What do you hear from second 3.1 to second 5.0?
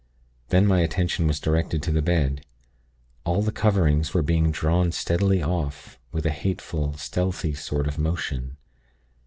All the covering's were being drawn